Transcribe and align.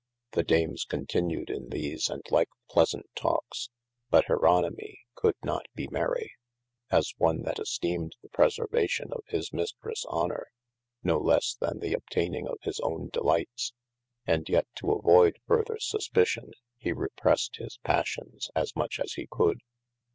The 0.31 0.41
Dames 0.41 0.83
continued 0.83 1.51
in 1.51 1.69
these 1.69 2.09
and 2.09 2.23
like 2.31 2.49
pleasaunt 2.71 3.05
talkes: 3.15 3.69
but 4.09 4.25
Jeron\i\nui 4.25 4.97
coulde 5.15 5.35
not 5.43 5.67
be 5.75 5.87
mery, 5.91 6.31
as 6.89 7.13
on 7.19 7.43
that 7.43 7.59
estemed 7.59 8.13
the 8.23 8.29
preservation 8.29 9.13
of 9.13 9.21
his 9.27 9.51
mistres 9.51 10.03
honor, 10.09 10.47
no 11.03 11.19
[lesse] 11.19 11.53
then 11.61 11.81
the 11.81 11.93
obteyning 11.95 12.47
of 12.47 12.57
his 12.63 12.79
owne 12.79 13.09
delightes, 13.13 13.73
and 14.25 14.49
yet 14.49 14.65
to 14.77 14.87
avoyd 14.87 15.35
further 15.45 15.77
suspicion, 15.79 16.49
he 16.79 16.91
repressed 16.91 17.57
his 17.57 17.77
passions, 17.83 18.49
as 18.55 18.75
much 18.75 18.99
as 18.99 19.13
hee 19.13 19.27
could. 19.29 19.59